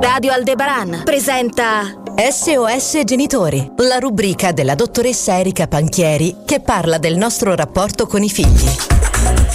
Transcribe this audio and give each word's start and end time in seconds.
Radio 0.00 0.32
Aldebaran 0.32 1.02
presenta 1.04 2.02
SOS 2.16 3.02
Genitori, 3.04 3.70
la 3.76 3.98
rubrica 3.98 4.50
della 4.50 4.74
dottoressa 4.74 5.38
Erika 5.38 5.66
Panchieri 5.66 6.36
che 6.46 6.60
parla 6.60 6.98
del 6.98 7.16
nostro 7.16 7.54
rapporto 7.54 8.06
con 8.06 8.22
i 8.22 8.30
figli. 8.30 8.66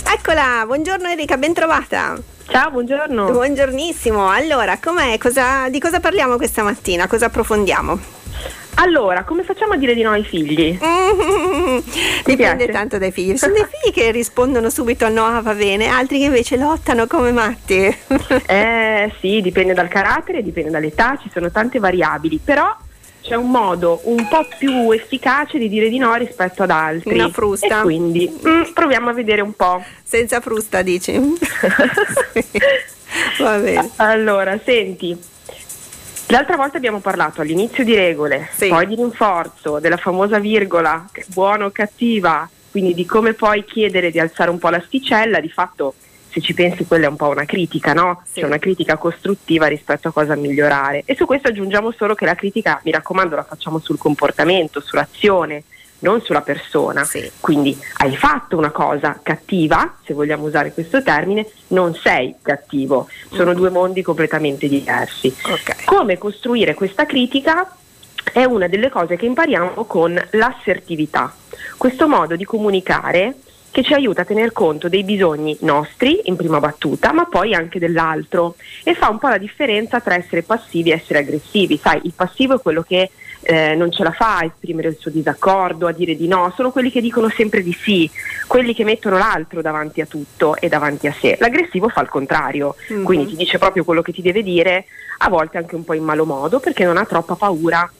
Eccola, 0.08 0.64
buongiorno 0.66 1.08
Erika, 1.10 1.38
ben 1.38 1.54
trovata. 1.54 2.16
Ciao, 2.48 2.70
buongiorno. 2.70 3.32
Buongiornissimo. 3.32 4.30
Allora, 4.30 4.78
com'è? 4.80 5.18
Cosa, 5.18 5.68
di 5.70 5.80
cosa 5.80 6.00
parliamo 6.00 6.38
questa 6.38 6.62
mattina? 6.62 7.08
Cosa 7.08 7.26
approfondiamo? 7.26 8.00
Allora, 8.76 9.24
come 9.24 9.44
facciamo 9.44 9.74
a 9.74 9.78
dire 9.78 9.94
di 9.94 10.02
no 10.02 10.12
ai 10.12 10.24
figli? 10.24 10.78
Mm, 10.84 11.78
dipende 12.26 12.68
tanto 12.68 12.98
dai 12.98 13.12
figli. 13.12 13.32
Ci 13.32 13.38
sono 13.50 13.54
dei 13.54 13.66
figli 13.66 13.94
che 13.94 14.12
rispondono 14.12 14.70
subito 14.70 15.06
a 15.06 15.10
no, 15.10 15.26
ah, 15.26 15.42
va 15.42 15.54
bene, 15.54 15.88
altri 15.88 16.20
che 16.20 16.26
invece 16.26 16.58
lottano 16.58 17.08
come 17.08 17.32
matti. 17.32 17.96
eh 18.48 18.75
sì, 19.20 19.42
dipende 19.42 19.74
dal 19.74 19.88
carattere, 19.88 20.44
dipende 20.44 20.70
dall'età, 20.70 21.18
ci 21.22 21.30
sono 21.32 21.52
tante 21.52 21.80
variabili, 21.80 22.40
però 22.44 22.76
c'è 23.22 23.36
un 23.36 23.50
modo 23.50 24.02
un 24.04 24.28
po' 24.28 24.48
più 24.58 24.92
efficace 24.92 25.58
di 25.58 25.68
dire 25.68 25.90
di 25.90 25.98
no 25.98 26.14
rispetto 26.16 26.64
ad 26.64 26.70
altri. 26.70 27.16
Una 27.16 27.30
frusta. 27.30 27.80
E 27.80 27.82
quindi 27.82 28.30
mm, 28.30 28.74
proviamo 28.74 29.10
a 29.10 29.14
vedere 29.14 29.42
un 29.42 29.54
po'. 29.54 29.84
Senza 30.04 30.40
frusta, 30.42 30.82
dici? 30.82 31.18
Va 33.40 33.58
bene. 33.58 33.90
Allora, 33.98 34.60
senti, 34.64 35.18
L'altra 36.30 36.56
volta 36.56 36.78
abbiamo 36.78 37.02
parlato 37.02 37.42
all'inizio 37.42 37.84
di 37.84 37.94
regole, 37.94 38.50
sì. 38.56 38.68
poi 38.68 38.88
di 38.88 38.96
rinforzo, 38.96 39.78
della 39.78 39.98
famosa 39.98 40.40
virgola, 40.40 41.06
buona 41.28 41.66
o 41.66 41.70
cattiva, 41.70 42.50
quindi 42.72 42.96
di 42.96 43.06
come 43.06 43.34
poi 43.34 43.64
chiedere 43.64 44.10
di 44.10 44.20
alzare 44.20 44.50
un 44.50 44.58
po' 44.58 44.70
l'asticella, 44.70 45.40
di 45.40 45.50
fatto 45.50 45.94
se 46.36 46.42
ci 46.42 46.54
pensi 46.54 46.86
quella 46.86 47.06
è 47.06 47.10
un 47.10 47.16
po' 47.16 47.30
una 47.30 47.46
critica, 47.46 47.94
no? 47.94 48.22
Sì. 48.26 48.42
C'è 48.42 48.46
una 48.46 48.58
critica 48.58 48.98
costruttiva 48.98 49.68
rispetto 49.68 50.10
a 50.10 50.12
cosa 50.12 50.36
migliorare. 50.36 51.04
E 51.06 51.16
su 51.16 51.26
questo 51.26 51.48
aggiungiamo 51.48 51.94
solo 51.94 52.14
che 52.14 52.26
la 52.26 52.36
critica, 52.36 52.82
mi 52.84 52.92
raccomando, 52.92 53.38
la 53.38 53.46
facciamo 53.46 53.80
sul 53.80 53.98
comportamento, 53.98 54.82
sull'azione, 54.82 55.64
non 56.00 56.20
sulla 56.22 56.42
persona. 56.42 57.06
Sì. 57.06 57.32
Quindi 57.40 57.78
hai 58.00 58.18
fatto 58.18 58.58
una 58.58 58.72
cosa 58.72 59.18
cattiva, 59.24 59.96
se 60.04 60.14
vogliamo 60.14 60.46
usare 60.46 60.74
questo 60.74 61.02
termine, 61.02 61.48
non 61.68 61.96
sei 61.96 62.36
cattivo, 62.42 63.08
sono 63.32 63.52
mm. 63.52 63.56
due 63.56 63.70
mondi 63.70 64.02
completamente 64.02 64.68
diversi. 64.68 65.34
Okay. 65.42 65.86
Come 65.86 66.18
costruire 66.18 66.74
questa 66.74 67.06
critica 67.06 67.78
è 68.34 68.44
una 68.44 68.68
delle 68.68 68.90
cose 68.90 69.16
che 69.16 69.26
impariamo 69.26 69.86
con 69.86 70.22
l'assertività, 70.32 71.34
questo 71.78 72.10
modo 72.10 72.36
di 72.36 72.44
comunicare 72.44 73.36
che 73.76 73.84
ci 73.84 73.94
aiuta 73.94 74.22
a 74.22 74.26
tener 74.26 74.54
conto 74.54 74.88
dei 74.88 75.04
bisogni 75.04 75.58
nostri 75.64 76.22
in 76.30 76.38
prima 76.38 76.62
battuta, 76.62 77.12
ma 77.12 77.26
poi 77.26 77.54
anche 77.54 77.78
dell'altro 77.78 78.56
e 78.86 78.94
fa 78.94 79.10
un 79.10 79.18
po' 79.18 79.28
la 79.28 79.38
differenza 79.38 80.00
tra 80.00 80.16
essere 80.16 80.44
passivi 80.44 80.92
e 80.92 80.94
essere 80.94 81.20
aggressivi. 81.20 81.78
Sai, 81.78 82.00
il 82.06 82.14
passivo 82.16 82.56
è 82.56 82.62
quello 82.62 82.84
che 82.84 83.12
eh, 83.42 83.76
non 83.76 83.92
ce 83.92 84.04
la 84.04 84.12
fa 84.12 84.38
a 84.38 84.46
esprimere 84.46 84.88
il 84.88 84.98
suo 84.98 85.12
disaccordo, 85.12 85.88
a 85.88 85.92
dire 85.92 86.16
di 86.16 86.26
no, 86.26 86.54
sono 86.56 86.72
quelli 86.72 86.90
che 86.90 87.02
dicono 87.02 87.28
sempre 87.28 87.62
di 87.62 87.74
sì, 87.74 88.10
quelli 88.48 88.74
che 88.74 88.86
mettono 88.86 89.18
l'altro 89.18 89.62
davanti 89.62 90.00
a 90.00 90.06
tutto 90.06 90.56
e 90.56 90.70
davanti 90.70 91.08
a 91.08 91.14
sé. 91.14 91.36
L'aggressivo 91.38 91.90
fa 91.90 92.00
il 92.00 92.08
contrario, 92.08 92.78
mm-hmm. 92.94 93.04
quindi 93.04 93.32
ti 93.32 93.36
dice 93.36 93.58
proprio 93.58 93.84
quello 93.84 94.02
che 94.02 94.14
ti 94.14 94.22
deve 94.22 94.42
dire, 94.42 94.86
a 95.18 95.28
volte 95.28 95.58
anche 95.58 95.76
un 95.76 95.84
po' 95.84 95.96
in 95.96 96.04
malo 96.06 96.24
modo 96.24 96.62
perché 96.62 96.86
non 96.86 96.96
ha 96.96 97.04
troppa 97.04 97.36
paura 97.36 97.92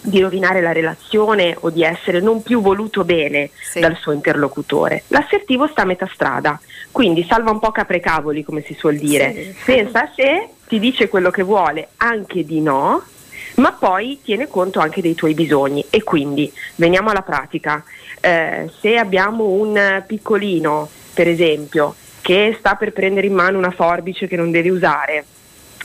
di 0.00 0.20
rovinare 0.20 0.60
la 0.60 0.72
relazione 0.72 1.56
o 1.60 1.70
di 1.70 1.82
essere 1.82 2.20
non 2.20 2.42
più 2.42 2.60
voluto 2.60 3.04
bene 3.04 3.50
sì. 3.60 3.80
dal 3.80 3.96
suo 3.96 4.12
interlocutore. 4.12 5.04
L'assertivo 5.08 5.66
sta 5.66 5.82
a 5.82 5.86
metà 5.86 6.08
strada, 6.12 6.58
quindi 6.90 7.24
salva 7.28 7.50
un 7.50 7.58
po' 7.58 7.70
caprecavoli, 7.70 8.42
come 8.42 8.62
si 8.62 8.74
suol 8.74 8.96
dire. 8.96 9.32
Sì. 9.32 9.54
Pensa 9.64 10.02
a 10.02 10.10
sé, 10.14 10.48
ti 10.66 10.78
dice 10.78 11.08
quello 11.08 11.30
che 11.30 11.42
vuole, 11.42 11.88
anche 11.98 12.44
di 12.44 12.60
no, 12.60 13.02
ma 13.56 13.72
poi 13.72 14.20
tiene 14.22 14.48
conto 14.48 14.80
anche 14.80 15.02
dei 15.02 15.14
tuoi 15.14 15.34
bisogni 15.34 15.84
e 15.90 16.02
quindi 16.02 16.50
veniamo 16.76 17.10
alla 17.10 17.22
pratica. 17.22 17.84
Eh, 18.20 18.70
se 18.80 18.96
abbiamo 18.96 19.44
un 19.44 20.02
piccolino, 20.06 20.88
per 21.14 21.28
esempio, 21.28 21.94
che 22.20 22.54
sta 22.58 22.74
per 22.74 22.92
prendere 22.92 23.26
in 23.26 23.34
mano 23.34 23.58
una 23.58 23.70
forbice 23.70 24.26
che 24.26 24.36
non 24.36 24.50
deve 24.50 24.70
usare 24.70 25.24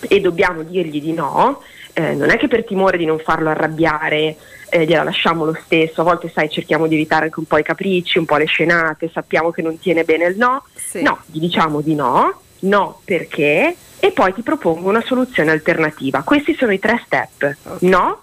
e 0.08 0.20
dobbiamo 0.22 0.64
dirgli 0.64 1.02
di 1.02 1.14
no, 1.14 1.62
eh, 1.94 2.14
non 2.14 2.30
è 2.30 2.38
che 2.38 2.48
per 2.48 2.66
timore 2.66 2.98
di 2.98 3.06
non 3.06 3.20
farlo 3.20 3.50
arrabbiare 3.50 4.36
eh, 4.70 4.86
gliela 4.86 5.04
lasciamo 5.04 5.46
lo 5.46 5.58
stesso, 5.64 6.02
a 6.02 6.04
volte 6.04 6.30
sai 6.34 6.50
cerchiamo 6.50 6.88
di 6.88 6.96
evitare 6.96 7.26
anche 7.26 7.40
un 7.40 7.46
po' 7.46 7.58
i 7.58 7.64
capricci, 7.64 8.18
un 8.18 8.26
po' 8.26 8.38
le 8.38 8.46
scenate, 8.46 9.10
sappiamo 9.12 9.52
che 9.52 9.62
non 9.62 9.80
tiene 9.80 10.04
bene 10.04 10.26
il 10.26 10.38
no, 10.38 10.64
sì. 10.74 11.02
no, 11.02 11.20
gli 11.28 11.40
diciamo 11.40 11.82
di 11.82 11.96
no, 11.96 12.42
no 12.60 13.00
perché 13.06 13.76
e 14.00 14.12
poi 14.12 14.34
ti 14.34 14.42
propongo 14.42 14.90
una 14.90 15.02
soluzione 15.02 15.52
alternativa. 15.52 16.22
Questi 16.24 16.56
sono 16.56 16.74
i 16.74 16.80
tre 16.80 17.02
step. 17.06 17.58
Okay. 17.64 17.90
No, 17.90 18.22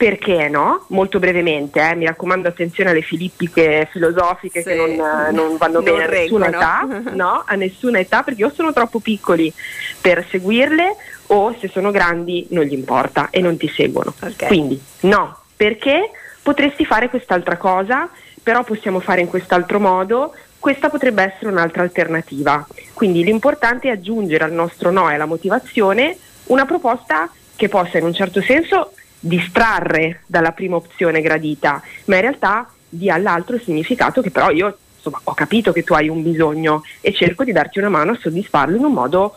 perché 0.00 0.48
no? 0.48 0.86
Molto 0.88 1.18
brevemente, 1.18 1.78
eh, 1.78 1.94
mi 1.94 2.06
raccomando 2.06 2.48
attenzione 2.48 2.88
alle 2.88 3.02
filippiche 3.02 3.86
filosofiche 3.90 4.62
sì. 4.62 4.68
che 4.68 4.74
non, 4.74 4.94
non 5.34 5.58
vanno 5.58 5.74
non 5.74 5.84
bene 5.84 6.04
a 6.04 6.08
nessuna 6.08 6.48
età, 6.48 6.88
no, 7.12 7.42
a 7.44 7.54
nessuna 7.54 7.98
età 7.98 8.22
perché 8.22 8.46
o 8.46 8.50
sono 8.50 8.72
troppo 8.72 9.00
piccoli 9.00 9.52
per 10.00 10.26
seguirle 10.30 10.96
o 11.26 11.54
se 11.60 11.68
sono 11.68 11.90
grandi 11.90 12.46
non 12.48 12.64
gli 12.64 12.72
importa 12.72 13.28
e 13.28 13.42
non 13.42 13.58
ti 13.58 13.68
seguono. 13.68 14.14
Okay. 14.18 14.48
Quindi 14.48 14.82
no, 15.00 15.40
perché 15.54 16.12
potresti 16.42 16.86
fare 16.86 17.10
quest'altra 17.10 17.58
cosa, 17.58 18.08
però 18.42 18.64
possiamo 18.64 19.00
fare 19.00 19.20
in 19.20 19.28
quest'altro 19.28 19.80
modo, 19.80 20.32
questa 20.58 20.88
potrebbe 20.88 21.24
essere 21.24 21.50
un'altra 21.50 21.82
alternativa. 21.82 22.66
Quindi 22.94 23.22
l'importante 23.22 23.88
è 23.88 23.92
aggiungere 23.92 24.44
al 24.44 24.52
nostro 24.52 24.90
no 24.90 25.10
e 25.10 25.14
alla 25.16 25.26
motivazione 25.26 26.16
una 26.44 26.64
proposta 26.64 27.30
che 27.54 27.68
possa 27.68 27.98
in 27.98 28.04
un 28.04 28.14
certo 28.14 28.40
senso 28.40 28.92
distrarre 29.20 30.22
dalla 30.26 30.52
prima 30.52 30.76
opzione 30.76 31.20
gradita, 31.20 31.82
ma 32.06 32.16
in 32.16 32.20
realtà 32.22 32.72
dia 32.88 33.14
all'altro 33.14 33.54
il 33.56 33.62
significato 33.62 34.20
che 34.20 34.30
però 34.30 34.50
io 34.50 34.76
insomma, 34.96 35.20
ho 35.24 35.34
capito 35.34 35.72
che 35.72 35.84
tu 35.84 35.94
hai 35.94 36.08
un 36.08 36.22
bisogno 36.22 36.82
e 37.00 37.12
cerco 37.12 37.44
di 37.44 37.52
darti 37.52 37.78
una 37.78 37.88
mano 37.88 38.12
a 38.12 38.18
soddisfarlo 38.20 38.76
in 38.76 38.84
un 38.84 38.92
modo 38.92 39.36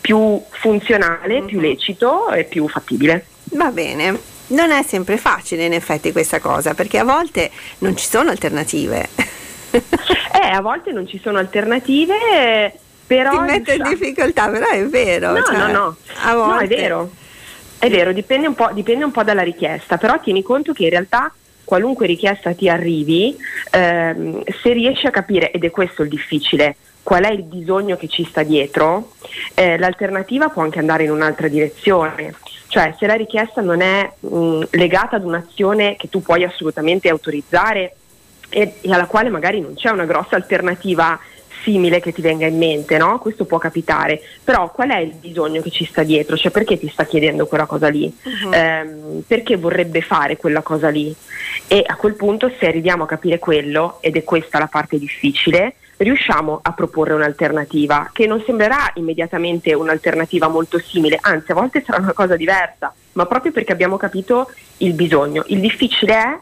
più 0.00 0.42
funzionale, 0.50 1.42
più 1.42 1.60
lecito 1.60 2.30
e 2.30 2.44
più 2.44 2.68
fattibile. 2.68 3.26
Va 3.52 3.70
bene. 3.70 4.32
Non 4.46 4.70
è 4.70 4.82
sempre 4.82 5.16
facile 5.16 5.64
in 5.64 5.72
effetti 5.72 6.12
questa 6.12 6.38
cosa, 6.38 6.74
perché 6.74 6.98
a 6.98 7.04
volte 7.04 7.50
non 7.78 7.96
ci 7.96 8.06
sono 8.06 8.30
alternative. 8.30 9.08
eh, 9.70 10.48
a 10.52 10.60
volte 10.60 10.92
non 10.92 11.06
ci 11.06 11.18
sono 11.18 11.38
alternative, 11.38 12.78
però... 13.06 13.30
Ti 13.30 13.38
mette 13.38 13.74
in 13.74 13.82
difficoltà, 13.84 14.48
però 14.48 14.68
è 14.68 14.86
vero. 14.86 15.32
No, 15.32 15.42
cioè, 15.42 15.56
no, 15.56 15.66
no. 15.66 15.96
A 16.22 16.34
volte... 16.34 16.54
No, 16.54 16.60
è 16.60 16.66
vero. 16.66 17.10
È 17.84 17.90
vero, 17.90 18.12
dipende 18.12 18.46
un, 18.46 18.54
dipende 18.72 19.04
un 19.04 19.10
po' 19.10 19.24
dalla 19.24 19.42
richiesta, 19.42 19.98
però 19.98 20.18
tieni 20.18 20.42
conto 20.42 20.72
che 20.72 20.84
in 20.84 20.88
realtà 20.88 21.30
qualunque 21.64 22.06
richiesta 22.06 22.54
ti 22.54 22.66
arrivi, 22.66 23.36
ehm, 23.72 24.42
se 24.62 24.72
riesci 24.72 25.06
a 25.06 25.10
capire, 25.10 25.50
ed 25.50 25.64
è 25.64 25.70
questo 25.70 26.02
il 26.02 26.08
difficile, 26.08 26.76
qual 27.02 27.24
è 27.24 27.30
il 27.30 27.42
bisogno 27.42 27.98
che 27.98 28.08
ci 28.08 28.24
sta 28.24 28.42
dietro, 28.42 29.12
eh, 29.52 29.76
l'alternativa 29.76 30.48
può 30.48 30.62
anche 30.62 30.78
andare 30.78 31.04
in 31.04 31.10
un'altra 31.10 31.46
direzione. 31.46 32.34
Cioè 32.68 32.94
se 32.98 33.06
la 33.06 33.16
richiesta 33.16 33.60
non 33.60 33.82
è 33.82 34.10
mh, 34.18 34.68
legata 34.70 35.16
ad 35.16 35.24
un'azione 35.24 35.96
che 35.96 36.08
tu 36.08 36.22
puoi 36.22 36.42
assolutamente 36.42 37.10
autorizzare 37.10 37.96
e, 38.48 38.76
alla 38.88 39.04
quale 39.04 39.28
magari 39.28 39.60
non 39.60 39.74
c'è 39.74 39.90
una 39.90 40.06
grossa 40.06 40.36
alternativa 40.36 41.20
simile 41.64 41.98
che 42.00 42.12
ti 42.12 42.20
venga 42.20 42.46
in 42.46 42.56
mente, 42.56 42.96
no? 42.98 43.18
Questo 43.18 43.46
può 43.46 43.58
capitare, 43.58 44.20
però 44.44 44.70
qual 44.70 44.90
è 44.90 44.98
il 44.98 45.14
bisogno 45.14 45.62
che 45.62 45.70
ci 45.70 45.84
sta 45.84 46.04
dietro? 46.04 46.36
Cioè 46.36 46.52
perché 46.52 46.78
ti 46.78 46.88
sta 46.88 47.04
chiedendo 47.04 47.46
quella 47.46 47.66
cosa 47.66 47.88
lì? 47.88 48.14
Uh-huh. 48.22 48.52
Eh, 48.52 49.22
perché 49.26 49.56
vorrebbe 49.56 50.00
fare 50.00 50.36
quella 50.36 50.62
cosa 50.62 50.90
lì? 50.90 51.12
E 51.66 51.82
a 51.84 51.96
quel 51.96 52.14
punto 52.14 52.52
se 52.58 52.66
arriviamo 52.66 53.04
a 53.04 53.06
capire 53.06 53.38
quello, 53.38 53.98
ed 54.00 54.16
è 54.16 54.22
questa 54.22 54.58
la 54.58 54.68
parte 54.68 54.98
difficile, 54.98 55.74
riusciamo 55.96 56.60
a 56.62 56.72
proporre 56.72 57.14
un'alternativa 57.14 58.10
che 58.12 58.26
non 58.26 58.42
sembrerà 58.44 58.92
immediatamente 58.94 59.72
un'alternativa 59.74 60.48
molto 60.48 60.78
simile, 60.78 61.18
anzi 61.20 61.52
a 61.52 61.54
volte 61.54 61.82
sarà 61.84 62.02
una 62.02 62.12
cosa 62.12 62.36
diversa, 62.36 62.92
ma 63.12 63.26
proprio 63.26 63.52
perché 63.52 63.72
abbiamo 63.72 63.96
capito 63.96 64.50
il 64.78 64.92
bisogno. 64.92 65.44
Il 65.46 65.60
difficile 65.60 66.14
è 66.14 66.38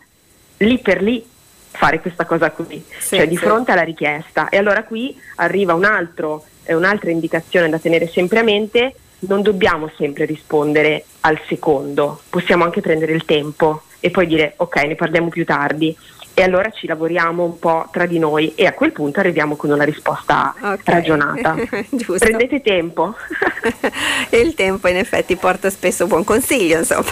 lì 0.64 0.78
per 0.78 1.02
lì 1.02 1.24
fare 1.72 2.00
questa 2.00 2.24
cosa 2.24 2.50
qui, 2.50 2.84
sì, 2.98 3.16
cioè 3.16 3.26
di 3.26 3.36
sì. 3.36 3.42
fronte 3.42 3.72
alla 3.72 3.82
richiesta. 3.82 4.48
E 4.48 4.56
allora 4.56 4.84
qui 4.84 5.18
arriva 5.36 5.74
un 5.74 5.84
altro, 5.84 6.44
un'altra 6.66 7.10
indicazione 7.10 7.68
da 7.68 7.78
tenere 7.78 8.08
sempre 8.08 8.40
a 8.40 8.42
mente, 8.42 8.94
non 9.20 9.42
dobbiamo 9.42 9.90
sempre 9.96 10.24
rispondere 10.24 11.04
al 11.20 11.40
secondo, 11.48 12.20
possiamo 12.28 12.64
anche 12.64 12.80
prendere 12.80 13.12
il 13.12 13.24
tempo 13.24 13.82
e 14.00 14.10
poi 14.10 14.26
dire 14.26 14.54
ok 14.56 14.76
ne 14.84 14.94
parliamo 14.96 15.28
più 15.28 15.44
tardi 15.44 15.96
e 16.34 16.42
allora 16.42 16.70
ci 16.70 16.86
lavoriamo 16.86 17.44
un 17.44 17.58
po' 17.58 17.88
tra 17.90 18.06
di 18.06 18.18
noi 18.18 18.54
e 18.54 18.66
a 18.66 18.72
quel 18.72 18.92
punto 18.92 19.20
arriviamo 19.20 19.56
con 19.56 19.70
una 19.70 19.84
risposta 19.84 20.54
okay. 20.58 20.78
ragionata. 20.84 21.56
Prendete 22.18 22.62
tempo. 22.62 23.14
e 24.30 24.38
il 24.38 24.54
tempo 24.54 24.88
in 24.88 24.96
effetti 24.96 25.36
porta 25.36 25.70
spesso 25.70 26.06
buon 26.06 26.24
consiglio, 26.24 26.78
insomma. 26.78 27.10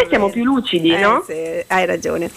E 0.00 0.06
siamo 0.08 0.30
più 0.30 0.44
lucidi, 0.44 0.94
eh, 0.94 0.98
no? 0.98 1.22
Sì, 1.26 1.64
hai 1.66 1.86
ragione. 1.86 2.30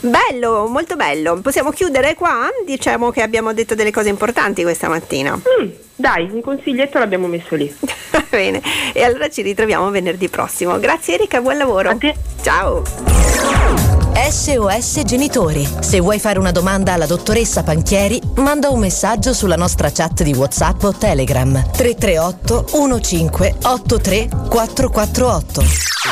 Bello, 0.00 0.66
molto 0.66 0.96
bello. 0.96 1.40
Possiamo 1.40 1.70
chiudere 1.70 2.14
qua? 2.14 2.48
Diciamo 2.64 3.10
che 3.10 3.22
abbiamo 3.22 3.52
detto 3.52 3.74
delle 3.74 3.90
cose 3.90 4.08
importanti 4.08 4.62
questa 4.62 4.88
mattina. 4.88 5.34
Mm, 5.34 5.68
dai, 5.96 6.28
un 6.30 6.40
consiglietto 6.40 6.98
l'abbiamo 6.98 7.26
messo 7.26 7.54
lì. 7.56 7.74
Bene, 8.30 8.60
e 8.92 9.02
allora 9.02 9.28
ci 9.28 9.42
ritroviamo 9.42 9.90
venerdì 9.90 10.28
prossimo. 10.28 10.78
Grazie 10.78 11.14
Erika, 11.14 11.40
buon 11.40 11.56
lavoro. 11.56 11.90
A 11.90 11.96
te. 11.96 12.14
Ciao. 12.42 13.93
SOS 14.14 15.02
Genitori. 15.02 15.68
Se 15.80 15.98
vuoi 16.00 16.18
fare 16.20 16.38
una 16.38 16.52
domanda 16.52 16.92
alla 16.92 17.06
dottoressa 17.06 17.62
Panchieri, 17.62 18.20
manda 18.36 18.70
un 18.70 18.78
messaggio 18.78 19.34
sulla 19.34 19.56
nostra 19.56 19.90
chat 19.90 20.22
di 20.22 20.32
WhatsApp 20.32 20.82
o 20.84 20.92
Telegram 20.92 21.52
338 21.72 22.64
15 22.70 23.54
83 23.62 24.28
448. 24.48 26.04